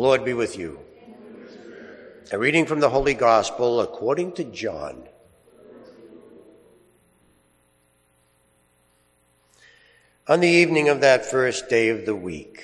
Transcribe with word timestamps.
Lord 0.00 0.24
be 0.24 0.32
with 0.32 0.56
you. 0.56 0.80
A 2.32 2.38
reading 2.38 2.64
from 2.64 2.80
the 2.80 2.88
Holy 2.88 3.12
Gospel 3.12 3.82
according 3.82 4.32
to 4.32 4.44
John. 4.44 5.06
On 10.26 10.40
the 10.40 10.48
evening 10.48 10.88
of 10.88 11.02
that 11.02 11.26
first 11.26 11.68
day 11.68 11.90
of 11.90 12.06
the 12.06 12.16
week, 12.16 12.62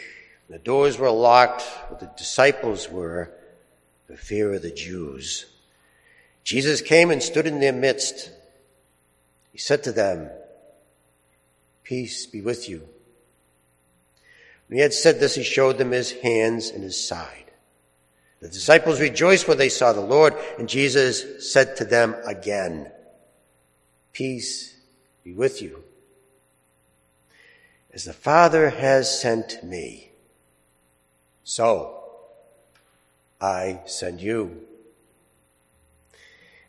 the 0.48 0.58
doors 0.58 0.96
were 0.96 1.11
locked 1.11 1.61
where 1.90 2.00
the 2.00 2.11
disciples 2.16 2.88
were 2.88 3.30
for 4.07 4.16
fear 4.16 4.54
of 4.54 4.62
the 4.62 4.72
Jews. 4.72 5.44
Jesus 6.43 6.80
came 6.80 7.11
and 7.11 7.22
stood 7.22 7.46
in 7.46 7.61
their 7.61 7.75
midst. 7.75 8.30
He 9.53 9.58
said 9.58 9.84
to 9.84 9.93
them, 9.93 10.30
Peace 11.82 12.25
be 12.25 12.40
with 12.40 12.66
you. 12.66 12.89
When 14.66 14.76
he 14.76 14.82
had 14.82 14.94
said 14.94 15.20
this, 15.20 15.34
he 15.34 15.44
showed 15.44 15.79
them 15.79 15.93
his 15.93 16.12
hands 16.12 16.70
and 16.70 16.82
his 16.82 17.07
side. 17.07 17.52
The 18.40 18.48
disciples 18.48 19.00
rejoiced 19.00 19.48
when 19.48 19.58
they 19.58 19.68
saw 19.68 19.93
the 19.93 20.00
Lord, 20.00 20.34
and 20.58 20.68
Jesus 20.68 21.52
said 21.52 21.76
to 21.76 21.84
them 21.84 22.14
again, 22.26 22.90
Peace 24.12 24.74
be 25.24 25.32
with 25.32 25.62
you. 25.62 25.82
As 27.93 28.04
the 28.04 28.12
Father 28.12 28.71
has 28.71 29.21
sent 29.21 29.62
me, 29.64 30.10
so 31.44 32.05
I 33.41 33.80
send 33.86 34.20
you. 34.20 34.62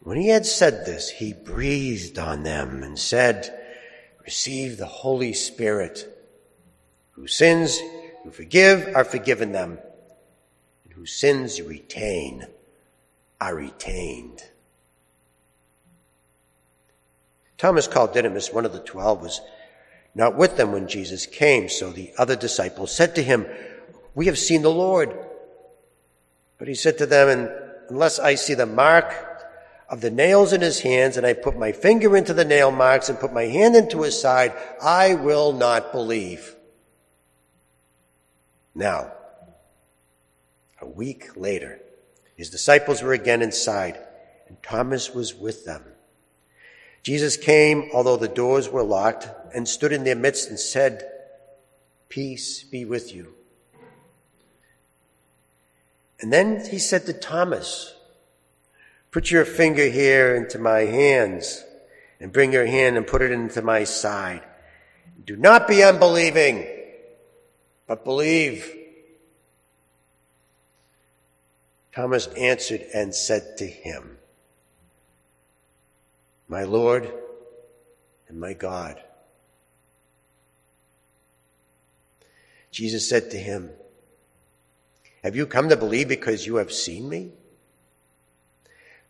When 0.02 0.18
he 0.18 0.30
had 0.30 0.46
said 0.46 0.86
this, 0.86 1.10
he 1.10 1.34
breathed 1.34 2.18
on 2.18 2.44
them 2.44 2.82
and 2.82 2.98
said, 2.98 3.54
Receive 4.24 4.78
the 4.78 4.86
Holy 4.86 5.34
Spirit. 5.34 6.17
Whose 7.18 7.36
sins 7.36 7.80
you 8.24 8.32
forgive 8.32 8.96
are 8.96 9.04
forgiven 9.04 9.52
them, 9.52 9.80
and 10.84 10.94
whose 10.94 11.12
sins 11.12 11.58
you 11.58 11.68
retain 11.68 12.46
are 13.42 13.56
retained. 13.56 14.44
Thomas 17.58 17.88
called 17.88 18.14
Didymus, 18.14 18.54
one 18.54 18.66
of 18.66 18.74
the 18.74 18.80
twelve, 18.80 19.24
was 19.24 19.42
not 20.14 20.36
with 20.36 20.58
them 20.58 20.72
when 20.72 20.88
Jesus 20.88 21.26
came, 21.26 21.70
so 21.70 21.90
the 21.90 22.12
other 22.20 22.36
disciples 22.36 22.92
said 22.96 23.16
to 23.16 23.24
him, 23.24 23.48
We 24.14 24.28
have 24.28 24.38
seen 24.38 24.62
the 24.62 24.70
Lord. 24.70 25.18
But 26.60 26.68
he 26.68 26.76
said 26.76 27.00
to 27.00 27.08
them, 27.08 27.50
Unless 27.90 28.20
I 28.20 28.36
see 28.36 28.54
the 28.54 28.68
mark 28.68 29.12
of 29.90 30.02
the 30.02 30.12
nails 30.12 30.54
in 30.54 30.62
his 30.62 30.82
hands, 30.82 31.18
and 31.18 31.26
I 31.26 31.34
put 31.34 31.58
my 31.58 31.72
finger 31.72 32.16
into 32.16 32.36
the 32.36 32.46
nail 32.46 32.70
marks 32.70 33.10
and 33.10 33.20
put 33.20 33.34
my 33.34 33.46
hand 33.46 33.76
into 33.76 34.04
his 34.04 34.20
side, 34.20 34.54
I 34.80 35.16
will 35.16 35.52
not 35.52 35.92
believe. 35.92 36.57
Now, 38.78 39.12
a 40.80 40.86
week 40.86 41.36
later, 41.36 41.80
his 42.36 42.52
disciples 42.52 43.02
were 43.02 43.14
again 43.14 43.42
inside, 43.42 43.98
and 44.48 44.62
Thomas 44.62 45.16
was 45.16 45.34
with 45.34 45.66
them. 45.66 45.82
Jesus 47.02 47.38
came, 47.38 47.90
although 47.92 48.18
the 48.18 48.28
doors 48.28 48.70
were 48.70 48.84
locked, 48.84 49.30
and 49.52 49.68
stood 49.68 49.92
in 49.92 50.04
their 50.04 50.16
midst 50.16 50.48
and 50.50 50.60
said, 50.60 51.10
Peace 52.08 52.64
be 52.66 52.86
with 52.86 53.16
you. 53.16 53.34
And 56.22 56.32
then 56.32 56.64
he 56.64 56.78
said 56.78 57.08
to 57.08 57.14
Thomas, 57.14 57.96
Put 59.10 59.32
your 59.32 59.46
finger 59.46 59.88
here 59.88 60.36
into 60.36 60.60
my 60.60 60.82
hands, 60.82 61.64
and 62.20 62.32
bring 62.32 62.54
your 62.54 62.68
hand 62.68 62.96
and 62.96 63.08
put 63.08 63.24
it 63.24 63.32
into 63.32 63.64
my 63.64 63.86
side. 63.86 64.44
Do 65.26 65.36
not 65.36 65.68
be 65.68 65.84
unbelieving 65.84 66.77
but 67.88 68.04
believe. 68.04 68.74
Thomas 71.96 72.28
answered 72.28 72.86
and 72.94 73.16
said 73.16 73.58
to 73.58 73.66
him, 73.66 74.18
My 76.48 76.64
Lord 76.64 77.12
and 78.28 78.40
my 78.40 78.54
God. 78.54 79.02
Jesus 82.70 83.10
said 83.10 83.32
to 83.32 83.38
him, 83.38 83.72
Have 85.24 85.36
you 85.36 85.48
come 85.48 85.70
to 85.70 85.78
believe 85.78 86.08
because 86.08 86.46
you 86.46 86.58
have 86.58 86.72
seen 86.72 87.10
me? 87.10 87.32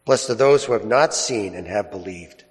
Blessed 0.06 0.30
are 0.30 0.36
those 0.36 0.64
who 0.64 0.72
have 0.72 0.86
not 0.86 1.14
seen 1.14 1.54
and 1.54 1.68
have 1.68 1.92
believed. 1.92 2.46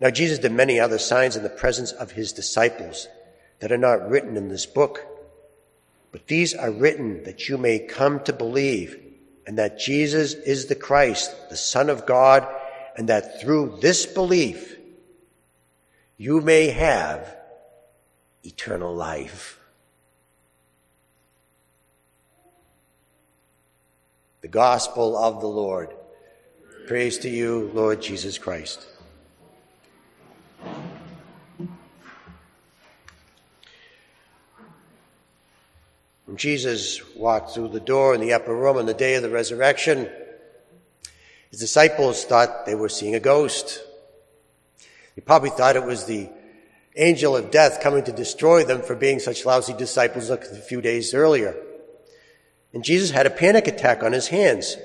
Now 0.00 0.08
Jesus 0.08 0.38
did 0.38 0.52
many 0.52 0.80
other 0.80 0.98
signs 0.98 1.36
in 1.36 1.42
the 1.42 1.50
presence 1.50 1.92
of 1.92 2.12
his 2.12 2.32
disciples 2.32 3.08
that 3.60 3.72
are 3.72 3.78
not 3.78 4.08
written 4.08 4.36
in 4.36 4.48
this 4.48 4.66
book. 4.66 5.04
But 6.12 6.26
these 6.26 6.54
are 6.54 6.70
written 6.70 7.24
that 7.24 7.48
you 7.48 7.58
may 7.58 7.78
come 7.78 8.20
to 8.24 8.32
believe 8.32 8.98
and 9.46 9.58
that 9.58 9.78
Jesus 9.78 10.34
is 10.34 10.66
the 10.66 10.74
Christ, 10.74 11.34
the 11.50 11.56
Son 11.56 11.90
of 11.90 12.06
God, 12.06 12.46
and 12.96 13.08
that 13.08 13.40
through 13.40 13.78
this 13.80 14.06
belief 14.06 14.76
you 16.16 16.40
may 16.40 16.68
have 16.68 17.36
eternal 18.44 18.94
life. 18.94 19.58
The 24.40 24.48
Gospel 24.48 25.16
of 25.16 25.40
the 25.40 25.48
Lord. 25.48 25.94
Praise 26.86 27.18
to 27.18 27.28
you, 27.28 27.70
Lord 27.74 28.00
Jesus 28.00 28.38
Christ. 28.38 28.86
When 36.28 36.36
Jesus 36.36 37.00
walked 37.16 37.54
through 37.54 37.68
the 37.68 37.80
door 37.80 38.14
in 38.14 38.20
the 38.20 38.34
upper 38.34 38.54
room 38.54 38.76
on 38.76 38.84
the 38.84 38.92
day 38.92 39.14
of 39.14 39.22
the 39.22 39.30
resurrection, 39.30 40.10
his 41.50 41.58
disciples 41.58 42.22
thought 42.26 42.66
they 42.66 42.74
were 42.74 42.90
seeing 42.90 43.14
a 43.14 43.20
ghost. 43.20 43.80
They 45.16 45.22
probably 45.22 45.48
thought 45.48 45.76
it 45.76 45.86
was 45.86 46.04
the 46.04 46.28
angel 46.96 47.34
of 47.34 47.50
death 47.50 47.80
coming 47.80 48.04
to 48.04 48.12
destroy 48.12 48.62
them 48.62 48.82
for 48.82 48.94
being 48.94 49.20
such 49.20 49.46
lousy 49.46 49.72
disciples 49.72 50.28
a 50.28 50.36
few 50.36 50.82
days 50.82 51.14
earlier. 51.14 51.56
And 52.74 52.84
Jesus 52.84 53.10
had 53.10 53.24
a 53.24 53.30
panic 53.30 53.66
attack 53.66 54.02
on 54.02 54.12
his 54.12 54.28
hands. 54.28 54.76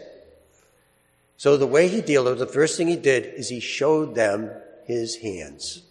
So 1.36 1.58
the 1.58 1.68
way 1.68 1.90
he 1.90 2.00
dealt 2.00 2.24
with 2.24 2.34
it, 2.36 2.40
the 2.40 2.54
first 2.54 2.78
thing 2.78 2.88
he 2.88 2.96
did 2.96 3.26
is 3.26 3.50
he 3.50 3.60
showed 3.60 4.16
them 4.16 4.50
his 4.86 5.18
hands. 5.18 5.82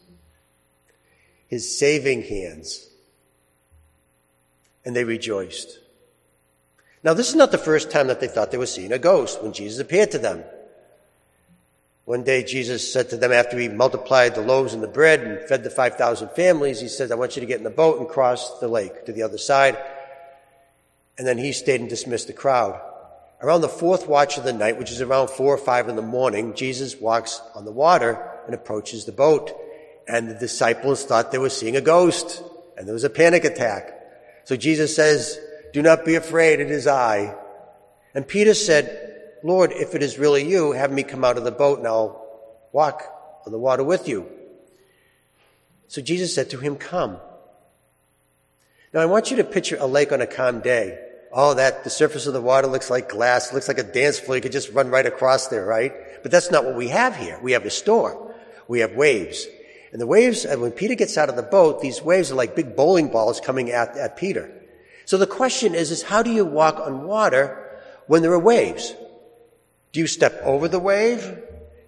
His 1.47 1.79
saving 1.79 2.23
hands 2.23 2.89
and 4.85 4.95
they 4.95 5.05
rejoiced. 5.05 5.79
Now, 7.05 7.15
this 7.15 7.29
is 7.29 7.35
not 7.35 7.51
the 7.51 7.59
first 7.59 7.91
time 7.91 8.07
that 8.07 8.21
they 8.21 8.29
thought 8.29 8.51
they 8.51 8.59
were 8.59 8.67
seeing 8.67 8.93
a 8.93 8.99
ghost 8.99 9.43
when 9.43 9.53
Jesus 9.53 9.81
appeared 9.81 10.13
to 10.13 10.19
them. 10.19 10.45
One 12.05 12.25
day, 12.25 12.43
Jesus 12.43 12.93
said 12.93 13.11
to 13.11 13.17
them 13.17 13.33
after 13.33 13.59
he 13.59 13.69
multiplied 13.69 14.35
the 14.35 14.43
loaves 14.43 14.75
and 14.75 14.83
the 14.83 14.89
bread 14.89 15.21
and 15.21 15.49
fed 15.49 15.63
the 15.63 15.71
5,000 15.71 16.31
families, 16.31 16.81
he 16.81 16.89
said, 16.89 17.13
I 17.13 17.17
want 17.17 17.37
you 17.37 17.41
to 17.41 17.47
get 17.47 17.59
in 17.59 17.65
the 17.65 17.71
boat 17.71 18.01
and 18.01 18.09
cross 18.09 18.59
the 18.59 18.69
lake 18.69 19.07
to 19.07 19.13
the 19.13 19.23
other 19.23 19.39
side. 19.39 19.79
And 21.17 21.27
then 21.27 21.39
he 21.39 21.53
stayed 21.53 21.81
and 21.81 21.89
dismissed 21.89 22.27
the 22.27 22.33
crowd. 22.33 22.81
Around 23.41 23.61
the 23.61 23.69
fourth 23.69 24.09
watch 24.09 24.37
of 24.37 24.45
the 24.45 24.53
night, 24.53 24.79
which 24.79 24.91
is 24.91 25.01
around 25.01 25.31
four 25.31 25.55
or 25.55 25.59
five 25.59 25.89
in 25.89 25.97
the 25.97 26.03
morning, 26.03 26.55
Jesus 26.55 27.01
walks 27.01 27.41
on 27.55 27.65
the 27.65 27.73
water 27.73 28.31
and 28.47 28.55
approaches 28.55 29.05
the 29.05 29.13
boat. 29.13 29.53
And 30.09 30.29
the 30.29 30.35
disciples 30.35 31.05
thought 31.05 31.31
they 31.31 31.39
were 31.39 31.51
seeing 31.51 31.77
a 31.77 31.81
ghost, 31.81 32.43
and 32.77 32.87
there 32.87 32.95
was 32.95 33.05
a 33.05 33.11
panic 33.11 33.45
attack. 33.45 34.02
So 34.45 34.57
Jesus 34.57 34.95
says, 34.95 35.39
do 35.73 35.83
not 35.83 36.05
be 36.05 36.17
afraid, 36.17 36.61
it 36.61 36.71
is 36.71 36.87
I. 36.87 37.35
And 38.15 38.27
Peter 38.27 38.55
said, 38.55 39.39
Lord, 39.43 39.73
if 39.73 39.95
it 39.95 40.03
is 40.03 40.19
really 40.19 40.49
you, 40.49 40.73
have 40.73 40.93
me 40.93 41.03
come 41.03 41.25
out 41.25 41.39
of 41.39 41.45
the 41.45 41.51
boat 41.51 41.79
and 41.79 41.87
I'll 41.87 42.25
walk 42.73 43.03
on 43.47 43.53
the 43.53 43.59
water 43.59 43.83
with 43.83 44.09
you. 44.09 44.31
So 45.89 46.01
Jesus 46.01 46.35
said 46.35 46.51
to 46.51 46.59
him, 46.59 46.77
come. 46.77 47.19
Now 48.93 49.01
I 49.01 49.07
want 49.07 49.31
you 49.31 49.39
to 49.39 49.45
picture 49.45 49.77
a 49.79 49.87
lake 49.87 50.13
on 50.13 50.21
a 50.21 50.27
calm 50.27 50.61
day. 50.61 50.99
Oh, 51.33 51.55
that, 51.55 51.85
the 51.85 51.91
surface 51.91 52.27
of 52.27 52.35
the 52.35 52.43
water 52.43 52.67
looks 52.67 52.91
like 52.91 53.09
glass, 53.09 53.55
looks 53.55 53.69
like 53.69 53.79
a 53.79 53.83
dance 53.83 54.19
floor, 54.19 54.37
you 54.37 54.43
could 54.43 54.53
just 54.53 54.71
run 54.73 54.91
right 54.91 55.07
across 55.07 55.49
there, 55.49 55.65
right? 55.65 55.93
But 56.23 56.31
that's 56.31 56.51
not 56.51 56.65
what 56.65 56.77
we 56.77 56.89
have 56.89 57.17
here. 57.17 57.39
We 57.43 57.53
have 57.53 57.65
a 57.65 57.71
storm. 57.71 58.33
We 58.69 58.81
have 58.81 58.95
waves. 58.95 59.47
And 59.93 60.01
the 60.01 60.07
waves, 60.07 60.47
and 60.47 60.63
when 60.63 60.73
Peter 60.73 60.95
gets 60.95 61.19
out 61.19 61.29
of 61.29 61.37
the 61.37 61.43
boat, 61.43 61.83
these 61.83 62.03
waves 62.03 62.33
are 62.33 62.35
like 62.35 62.57
big 62.57 62.75
bowling 62.75 63.09
balls 63.09 63.41
coming 63.41 63.71
at, 63.71 63.97
at 63.97 64.17
Peter. 64.17 64.51
So 65.05 65.19
the 65.19 65.27
question 65.27 65.75
is, 65.75 65.91
is 65.91 66.03
how 66.03 66.23
do 66.23 66.31
you 66.31 66.47
walk 66.47 66.81
on 66.81 67.05
water 67.05 67.81
when 68.07 68.23
there 68.23 68.33
are 68.33 68.39
waves? 68.39 68.95
Do 69.93 70.01
you 70.01 70.07
step 70.07 70.41
over 70.43 70.67
the 70.67 70.79
wave? 70.79 71.39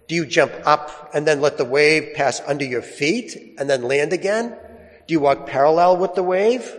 Do 0.07 0.13
you 0.13 0.27
jump 0.27 0.53
up 0.65 1.09
and 1.15 1.25
then 1.25 1.41
let 1.41 1.57
the 1.57 1.65
wave 1.65 2.13
pass 2.13 2.39
under 2.45 2.63
your 2.63 2.83
feet 2.83 3.55
and 3.57 3.67
then 3.67 3.81
land 3.81 4.13
again? 4.13 4.55
Do 5.07 5.13
you 5.13 5.19
walk 5.19 5.47
parallel 5.47 5.97
with 5.97 6.13
the 6.13 6.21
wave? 6.21 6.71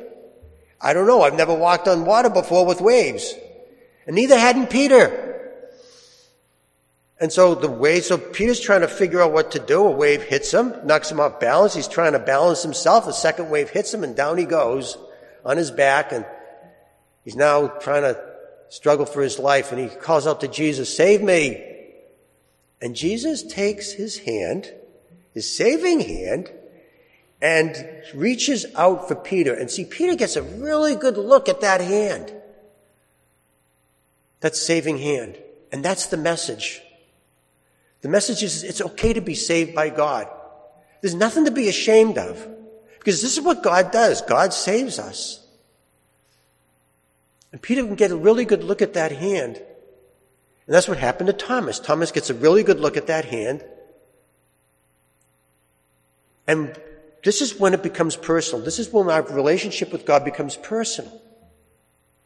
I 0.80 0.92
don't 0.92 1.08
know. 1.08 1.22
I've 1.22 1.34
never 1.34 1.54
walked 1.54 1.88
on 1.88 2.04
water 2.04 2.30
before 2.30 2.64
with 2.64 2.80
waves. 2.80 3.34
And 4.06 4.14
neither 4.14 4.38
hadn't 4.38 4.70
Peter. 4.70 5.35
And 7.18 7.32
so 7.32 7.54
the 7.54 7.70
wave, 7.70 8.04
so 8.04 8.18
Peter's 8.18 8.60
trying 8.60 8.82
to 8.82 8.88
figure 8.88 9.22
out 9.22 9.32
what 9.32 9.52
to 9.52 9.58
do. 9.58 9.86
A 9.86 9.90
wave 9.90 10.22
hits 10.22 10.52
him, 10.52 10.74
knocks 10.84 11.10
him 11.10 11.18
off 11.18 11.40
balance. 11.40 11.74
He's 11.74 11.88
trying 11.88 12.12
to 12.12 12.18
balance 12.18 12.62
himself. 12.62 13.06
A 13.06 13.12
second 13.12 13.48
wave 13.48 13.70
hits 13.70 13.92
him 13.92 14.04
and 14.04 14.14
down 14.14 14.36
he 14.36 14.44
goes 14.44 14.98
on 15.44 15.56
his 15.56 15.70
back 15.70 16.12
and 16.12 16.26
He's 17.26 17.34
now 17.34 17.66
trying 17.66 18.02
to 18.02 18.22
struggle 18.68 19.04
for 19.04 19.20
his 19.20 19.40
life 19.40 19.72
and 19.72 19.80
he 19.80 19.88
calls 19.88 20.28
out 20.28 20.40
to 20.42 20.48
Jesus, 20.48 20.96
save 20.96 21.20
me. 21.20 21.60
And 22.80 22.94
Jesus 22.94 23.42
takes 23.42 23.90
his 23.90 24.18
hand, 24.18 24.72
his 25.34 25.52
saving 25.52 26.00
hand, 26.00 26.52
and 27.42 27.74
reaches 28.14 28.64
out 28.76 29.08
for 29.08 29.16
Peter. 29.16 29.52
And 29.52 29.68
see, 29.68 29.84
Peter 29.84 30.14
gets 30.14 30.36
a 30.36 30.42
really 30.42 30.94
good 30.94 31.16
look 31.16 31.48
at 31.48 31.62
that 31.62 31.80
hand. 31.80 32.32
That 34.38 34.54
saving 34.54 34.98
hand. 34.98 35.36
And 35.72 35.84
that's 35.84 36.06
the 36.06 36.16
message. 36.16 36.80
The 38.02 38.08
message 38.08 38.42
is 38.42 38.62
it's 38.62 38.80
okay 38.80 39.12
to 39.12 39.20
be 39.20 39.34
saved 39.34 39.74
by 39.74 39.88
God. 39.88 40.28
There's 41.00 41.14
nothing 41.14 41.44
to 41.44 41.50
be 41.50 41.68
ashamed 41.68 42.18
of. 42.18 42.46
Because 42.98 43.22
this 43.22 43.38
is 43.38 43.44
what 43.44 43.62
God 43.62 43.92
does. 43.92 44.20
God 44.22 44.52
saves 44.52 44.98
us. 44.98 45.46
And 47.52 47.62
Peter 47.62 47.84
can 47.84 47.94
get 47.94 48.10
a 48.10 48.16
really 48.16 48.44
good 48.44 48.64
look 48.64 48.82
at 48.82 48.94
that 48.94 49.12
hand. 49.12 49.56
And 49.56 50.74
that's 50.74 50.88
what 50.88 50.98
happened 50.98 51.28
to 51.28 51.32
Thomas. 51.32 51.78
Thomas 51.78 52.10
gets 52.10 52.30
a 52.30 52.34
really 52.34 52.64
good 52.64 52.80
look 52.80 52.96
at 52.96 53.06
that 53.06 53.26
hand. 53.26 53.64
And 56.48 56.76
this 57.22 57.40
is 57.40 57.58
when 57.58 57.74
it 57.74 57.82
becomes 57.82 58.16
personal. 58.16 58.64
This 58.64 58.80
is 58.80 58.92
when 58.92 59.08
our 59.08 59.22
relationship 59.22 59.92
with 59.92 60.04
God 60.04 60.24
becomes 60.24 60.56
personal. 60.56 61.22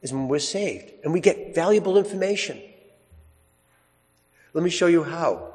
Is 0.01 0.15
when 0.15 0.29
we're 0.29 0.39
saved. 0.39 0.91
And 1.05 1.13
we 1.13 1.21
get 1.21 1.55
valuable 1.55 1.99
information. 1.99 2.59
Let 4.55 4.65
me 4.65 4.71
show 4.71 4.87
you 4.87 5.05
how. 5.05 5.53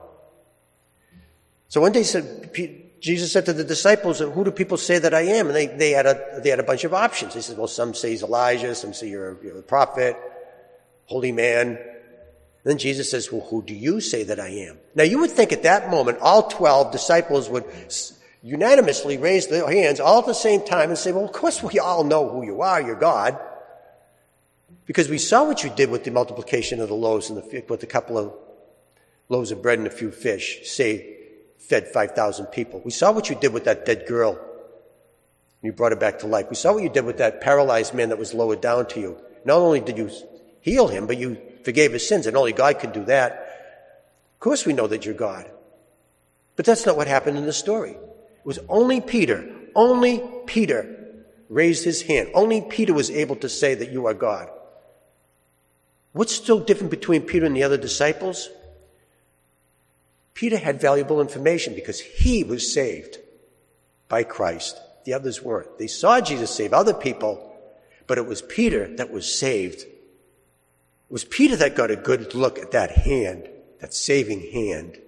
So 1.75 1.81
one 1.81 1.91
day 1.91 2.03
said, 2.03 2.53
Jesus 3.01 3.33
said 3.33 3.47
to 3.47 3.51
the 3.51 3.65
disciples, 3.65 4.19
who 4.19 4.45
do 4.45 4.51
people 4.51 4.77
say 4.77 4.97
that 4.97 5.13
I 5.13 5.23
am? 5.23 5.47
And 5.47 5.55
they, 5.57 5.67
they, 5.67 5.91
had 5.91 6.05
a, 6.05 6.39
they 6.41 6.49
had 6.49 6.61
a 6.61 6.63
bunch 6.63 6.85
of 6.85 6.93
options. 6.93 7.33
He 7.33 7.41
said, 7.41 7.57
well, 7.57 7.67
some 7.67 7.93
say 7.93 8.11
he's 8.11 8.23
Elijah, 8.23 8.73
some 8.75 8.93
say 8.93 9.09
you're 9.09 9.31
a, 9.33 9.43
you're 9.43 9.59
a 9.59 9.61
prophet, 9.61 10.15
holy 11.07 11.33
man. 11.33 11.67
And 11.67 11.77
then 12.63 12.77
Jesus 12.77 13.11
says, 13.11 13.29
well, 13.29 13.45
who 13.49 13.61
do 13.61 13.75
you 13.75 13.99
say 13.99 14.23
that 14.23 14.39
I 14.39 14.47
am? 14.47 14.77
Now 14.95 15.03
you 15.03 15.19
would 15.19 15.31
think 15.31 15.51
at 15.51 15.63
that 15.63 15.89
moment, 15.89 16.19
all 16.21 16.47
12 16.47 16.93
disciples 16.93 17.49
would 17.49 17.65
unanimously 18.41 19.17
raise 19.17 19.47
their 19.47 19.69
hands 19.69 19.99
all 19.99 20.19
at 20.19 20.27
the 20.27 20.33
same 20.33 20.65
time 20.65 20.87
and 20.91 20.97
say, 20.97 21.11
well, 21.11 21.25
of 21.25 21.33
course 21.33 21.61
we 21.61 21.77
all 21.77 22.05
know 22.05 22.29
who 22.29 22.45
you 22.45 22.61
are, 22.61 22.81
you're 22.81 22.95
God. 22.95 23.37
Because 24.85 25.09
we 25.09 25.17
saw 25.17 25.43
what 25.43 25.61
you 25.61 25.69
did 25.71 25.89
with 25.89 26.05
the 26.05 26.11
multiplication 26.11 26.79
of 26.79 26.87
the 26.87 26.95
loaves 26.95 27.29
and 27.29 27.37
the, 27.37 27.65
with 27.67 27.83
a 27.83 27.85
couple 27.85 28.17
of 28.17 28.33
loaves 29.27 29.51
of 29.51 29.61
bread 29.61 29.77
and 29.77 29.87
a 29.89 29.91
few 29.91 30.09
fish. 30.09 30.61
Say, 30.71 31.15
fed 31.57 31.87
5,000 31.87 32.47
people. 32.47 32.81
We 32.83 32.91
saw 32.91 33.11
what 33.11 33.29
you 33.29 33.35
did 33.35 33.53
with 33.53 33.65
that 33.65 33.85
dead 33.85 34.05
girl. 34.07 34.39
You 35.61 35.73
brought 35.73 35.91
her 35.91 35.97
back 35.97 36.19
to 36.19 36.27
life. 36.27 36.47
We 36.49 36.55
saw 36.55 36.73
what 36.73 36.83
you 36.83 36.89
did 36.89 37.05
with 37.05 37.17
that 37.17 37.41
paralyzed 37.41 37.93
man 37.93 38.09
that 38.09 38.19
was 38.19 38.33
lowered 38.33 38.61
down 38.61 38.87
to 38.89 38.99
you. 38.99 39.17
Not 39.45 39.57
only 39.57 39.79
did 39.79 39.97
you 39.97 40.11
heal 40.61 40.87
him, 40.87 41.07
but 41.07 41.17
you 41.17 41.37
forgave 41.63 41.93
his 41.93 42.07
sins, 42.07 42.27
and 42.27 42.37
only 42.37 42.53
God 42.53 42.79
could 42.79 42.93
do 42.93 43.03
that. 43.05 43.31
Of 44.35 44.39
course 44.39 44.65
we 44.65 44.73
know 44.73 44.87
that 44.87 45.05
you're 45.05 45.15
God. 45.15 45.49
But 46.55 46.65
that's 46.65 46.85
not 46.85 46.97
what 46.97 47.07
happened 47.07 47.37
in 47.37 47.45
the 47.45 47.53
story. 47.53 47.91
It 47.91 48.45
was 48.45 48.59
only 48.69 49.01
Peter, 49.01 49.49
only 49.75 50.23
Peter 50.45 50.95
raised 51.49 51.83
his 51.83 52.03
hand. 52.03 52.29
Only 52.33 52.61
Peter 52.61 52.93
was 52.93 53.11
able 53.11 53.35
to 53.37 53.49
say 53.49 53.75
that 53.75 53.91
you 53.91 54.05
are 54.07 54.13
God. 54.13 54.49
What's 56.13 56.45
so 56.45 56.59
different 56.59 56.91
between 56.91 57.23
Peter 57.23 57.45
and 57.45 57.55
the 57.55 57.63
other 57.63 57.77
disciples? 57.77 58.49
Peter 60.35 60.57
had 60.57 60.79
valuable 60.81 61.21
information 61.21 61.73
because 61.73 61.99
he 61.99 62.43
was 62.43 62.71
saved 62.71 63.17
by 64.09 64.21
Christ. 64.21 64.77
The 65.05 65.13
others 65.13 65.41
weren't. 65.41 65.79
They 65.79 65.87
saw 65.87 66.19
Jesus 66.19 66.51
save 66.51 66.73
other 66.73 66.93
people, 66.93 67.55
but 68.05 68.17
it 68.17 68.27
was 68.27 68.41
Peter 68.41 68.93
that 68.97 69.11
was 69.11 69.33
saved. 69.33 69.81
It 69.81 69.89
was 71.09 71.23
Peter 71.23 71.55
that 71.55 71.75
got 71.75 71.89
a 71.89 71.95
good 71.95 72.35
look 72.35 72.59
at 72.59 72.71
that 72.71 72.91
hand, 72.91 73.47
that 73.79 73.93
saving 73.93 74.51
hand. 74.51 74.99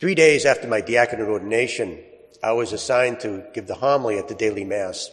Three 0.00 0.16
days 0.16 0.44
after 0.44 0.66
my 0.66 0.80
diaconate 0.80 1.28
ordination, 1.28 2.00
I 2.42 2.52
was 2.52 2.72
assigned 2.72 3.20
to 3.20 3.44
give 3.54 3.68
the 3.68 3.74
homily 3.74 4.18
at 4.18 4.26
the 4.28 4.34
daily 4.34 4.64
mass. 4.64 5.10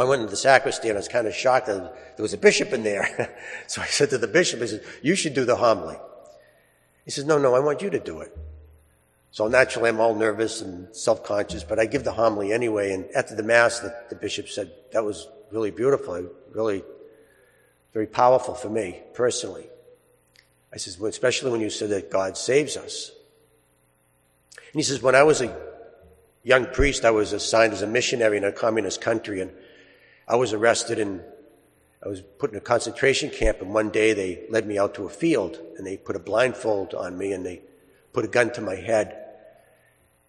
I 0.00 0.04
went 0.04 0.22
into 0.22 0.30
the 0.30 0.36
sacristy 0.36 0.88
and 0.88 0.96
I 0.96 1.00
was 1.00 1.08
kind 1.08 1.26
of 1.26 1.34
shocked 1.34 1.66
that 1.66 2.16
there 2.16 2.22
was 2.22 2.32
a 2.32 2.38
bishop 2.38 2.72
in 2.72 2.82
there. 2.82 3.36
so 3.66 3.82
I 3.82 3.86
said 3.86 4.10
to 4.10 4.18
the 4.18 4.26
bishop, 4.26 4.62
I 4.62 4.66
said, 4.66 4.82
you 5.02 5.14
should 5.14 5.34
do 5.34 5.44
the 5.44 5.56
homily. 5.56 5.96
He 7.04 7.10
says, 7.10 7.26
no, 7.26 7.38
no, 7.38 7.54
I 7.54 7.60
want 7.60 7.82
you 7.82 7.90
to 7.90 8.00
do 8.00 8.20
it. 8.20 8.36
So 9.32 9.48
naturally 9.48 9.90
I'm 9.90 10.00
all 10.00 10.14
nervous 10.14 10.62
and 10.62 10.94
self-conscious, 10.94 11.64
but 11.64 11.78
I 11.78 11.86
give 11.86 12.04
the 12.04 12.12
homily 12.12 12.52
anyway. 12.52 12.92
And 12.92 13.06
after 13.14 13.34
the 13.34 13.42
mass, 13.42 13.80
the, 13.80 13.94
the 14.08 14.14
bishop 14.14 14.48
said, 14.48 14.72
that 14.92 15.04
was 15.04 15.28
really 15.50 15.70
beautiful, 15.70 16.30
really 16.52 16.84
very 17.92 18.06
powerful 18.06 18.54
for 18.54 18.70
me 18.70 19.00
personally. 19.12 19.68
I 20.72 20.78
says, 20.78 20.98
well, 20.98 21.10
especially 21.10 21.50
when 21.50 21.60
you 21.60 21.68
said 21.68 21.90
that 21.90 22.10
God 22.10 22.38
saves 22.38 22.78
us. 22.78 23.12
And 24.54 24.80
he 24.80 24.82
says, 24.82 25.02
when 25.02 25.14
I 25.14 25.22
was 25.22 25.42
a 25.42 25.54
young 26.42 26.64
priest, 26.66 27.04
I 27.04 27.10
was 27.10 27.34
assigned 27.34 27.74
as 27.74 27.82
a 27.82 27.86
missionary 27.86 28.38
in 28.38 28.44
a 28.44 28.52
communist 28.52 29.02
country 29.02 29.42
and 29.42 29.52
I 30.26 30.36
was 30.36 30.52
arrested 30.52 30.98
and 30.98 31.22
I 32.04 32.08
was 32.08 32.20
put 32.20 32.50
in 32.50 32.56
a 32.56 32.60
concentration 32.60 33.30
camp 33.30 33.60
and 33.60 33.72
one 33.72 33.90
day 33.90 34.12
they 34.12 34.44
led 34.50 34.66
me 34.66 34.78
out 34.78 34.94
to 34.94 35.06
a 35.06 35.10
field 35.10 35.58
and 35.76 35.86
they 35.86 35.96
put 35.96 36.16
a 36.16 36.20
blindfold 36.20 36.94
on 36.94 37.16
me 37.16 37.32
and 37.32 37.44
they 37.44 37.62
put 38.12 38.24
a 38.24 38.28
gun 38.28 38.52
to 38.54 38.60
my 38.60 38.74
head. 38.74 39.16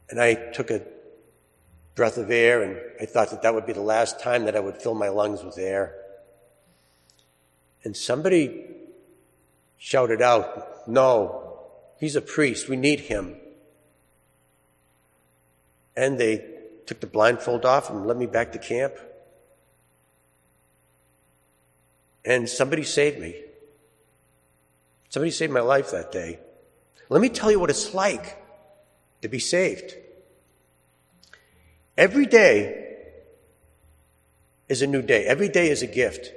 And 0.09 0.21
I 0.21 0.35
took 0.35 0.69
a 0.69 0.81
breath 1.95 2.17
of 2.17 2.31
air 2.31 2.61
and 2.61 2.79
I 3.01 3.05
thought 3.05 3.31
that 3.31 3.41
that 3.41 3.53
would 3.53 3.65
be 3.65 3.73
the 3.73 3.81
last 3.81 4.19
time 4.19 4.45
that 4.45 4.55
I 4.55 4.59
would 4.59 4.81
fill 4.81 4.95
my 4.95 5.09
lungs 5.09 5.43
with 5.43 5.57
air. 5.57 5.95
And 7.83 7.95
somebody 7.97 8.65
shouted 9.77 10.21
out, 10.21 10.87
no, 10.87 11.59
he's 11.99 12.15
a 12.15 12.21
priest. 12.21 12.69
We 12.69 12.77
need 12.77 13.01
him. 13.01 13.35
And 15.95 16.17
they 16.17 16.45
took 16.85 16.99
the 16.99 17.07
blindfold 17.07 17.65
off 17.65 17.89
and 17.89 18.05
led 18.05 18.17
me 18.17 18.25
back 18.25 18.51
to 18.53 18.59
camp. 18.59 18.93
And 22.25 22.47
somebody 22.47 22.83
saved 22.83 23.19
me. 23.19 23.35
Somebody 25.09 25.31
saved 25.31 25.53
my 25.53 25.59
life 25.59 25.91
that 25.91 26.12
day. 26.12 26.39
Let 27.09 27.21
me 27.21 27.29
tell 27.29 27.51
you 27.51 27.59
what 27.59 27.69
it's 27.69 27.93
like 27.93 28.41
to 29.21 29.27
be 29.27 29.39
saved. 29.39 29.95
Every 31.98 32.25
day 32.25 32.95
is 34.67 34.81
a 34.81 34.88
new 34.88 35.01
day. 35.01 35.25
Every 35.25 35.50
day 35.50 35.69
is 35.69 35.83
a 35.83 35.88
gift. 35.88 36.31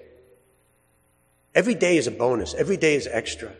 Every 1.55 1.75
day 1.75 1.97
is 1.97 2.07
a 2.07 2.11
bonus. 2.11 2.53
Every 2.53 2.77
day 2.77 2.97
is 2.97 3.07
extra. 3.07 3.53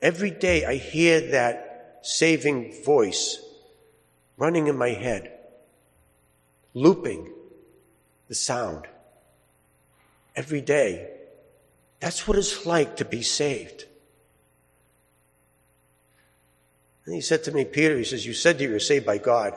Every 0.00 0.32
day 0.32 0.64
I 0.64 0.74
hear 0.74 1.20
that 1.30 2.00
saving 2.02 2.82
voice 2.82 3.40
running 4.36 4.66
in 4.66 4.76
my 4.76 4.88
head, 4.88 5.32
looping 6.74 7.32
the 8.26 8.34
sound 8.34 8.88
every 10.34 10.60
day. 10.60 11.08
That's 12.00 12.26
what 12.26 12.38
it's 12.38 12.66
like 12.66 12.96
to 12.96 13.04
be 13.04 13.22
saved. 13.22 13.84
And 17.04 17.14
he 17.14 17.20
said 17.20 17.44
to 17.44 17.52
me, 17.52 17.64
Peter, 17.64 17.96
he 17.96 18.04
says, 18.04 18.26
You 18.26 18.32
said 18.32 18.58
that 18.58 18.64
you 18.64 18.70
were 18.70 18.78
saved 18.78 19.06
by 19.06 19.18
God. 19.18 19.56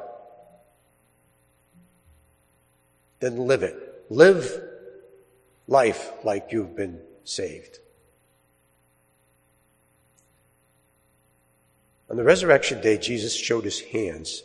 Then 3.20 3.38
live 3.38 3.64
it. 3.64 4.06
Live 4.10 4.62
life 5.68 6.12
like 6.24 6.52
you've 6.52 6.76
been 6.76 7.00
saved. 7.24 7.80
On 12.10 12.18
the 12.18 12.24
resurrection 12.24 12.82
day, 12.82 12.98
Jesus 12.98 13.36
showed 13.36 13.64
his 13.64 13.82
hands 13.82 14.44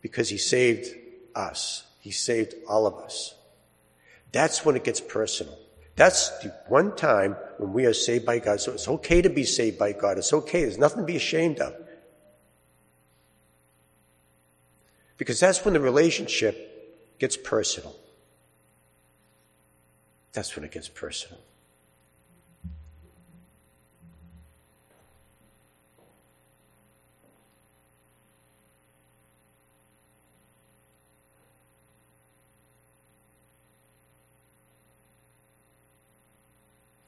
because 0.00 0.28
he 0.28 0.38
saved 0.38 0.94
us. 1.34 1.84
He 2.00 2.10
saved 2.10 2.54
all 2.68 2.86
of 2.86 2.94
us. 2.94 3.34
That's 4.32 4.64
when 4.64 4.76
it 4.76 4.84
gets 4.84 5.00
personal. 5.00 5.58
That's 5.94 6.30
the 6.38 6.54
one 6.68 6.96
time 6.96 7.36
when 7.58 7.72
we 7.72 7.84
are 7.84 7.92
saved 7.92 8.24
by 8.24 8.38
God. 8.38 8.60
So 8.60 8.72
it's 8.72 8.88
okay 8.88 9.20
to 9.22 9.28
be 9.28 9.44
saved 9.44 9.78
by 9.78 9.92
God. 9.92 10.18
It's 10.18 10.32
okay. 10.32 10.62
There's 10.62 10.78
nothing 10.78 11.02
to 11.02 11.06
be 11.06 11.16
ashamed 11.16 11.60
of. 11.60 11.74
Because 15.18 15.38
that's 15.38 15.64
when 15.64 15.74
the 15.74 15.80
relationship 15.80 17.18
gets 17.18 17.36
personal. 17.36 17.94
That's 20.32 20.56
when 20.56 20.64
it 20.64 20.72
gets 20.72 20.88
personal. 20.88 21.38